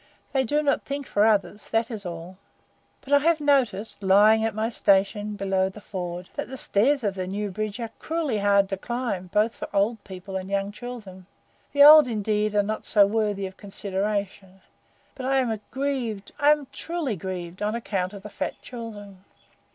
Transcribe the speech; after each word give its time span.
"They 0.33 0.43
do 0.45 0.63
not 0.63 0.81
think 0.81 1.05
for 1.05 1.27
others; 1.27 1.69
that 1.69 1.91
is 1.91 2.07
all. 2.07 2.39
But 3.01 3.13
I 3.13 3.19
have 3.19 3.39
noticed, 3.39 4.01
lying 4.01 4.43
at 4.43 4.55
my 4.55 4.67
station 4.67 5.35
below 5.35 5.69
the 5.69 5.79
ford, 5.79 6.27
that 6.33 6.47
the 6.49 6.57
stairs 6.57 7.03
of 7.03 7.13
the 7.13 7.27
new 7.27 7.51
bridge 7.51 7.79
are 7.79 7.91
cruelly 7.99 8.39
hard 8.39 8.67
to 8.69 8.77
climb, 8.77 9.27
both 9.31 9.53
for 9.53 9.69
old 9.71 10.03
people 10.03 10.35
and 10.37 10.49
young 10.49 10.71
children. 10.71 11.27
The 11.71 11.83
old, 11.83 12.07
indeed, 12.07 12.55
are 12.55 12.63
not 12.63 12.83
so 12.83 13.05
worthy 13.05 13.45
of 13.45 13.57
consideration, 13.57 14.61
but 15.13 15.27
I 15.27 15.37
am 15.37 15.61
grieved 15.69 16.31
I 16.39 16.49
am 16.49 16.65
truly 16.71 17.15
grieved 17.15 17.61
on 17.61 17.75
account 17.75 18.11
of 18.13 18.23
the 18.23 18.29
fat 18.31 18.59
children. 18.63 19.23